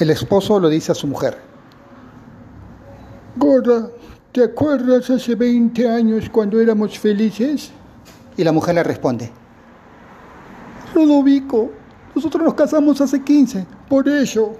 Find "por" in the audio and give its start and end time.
13.90-14.08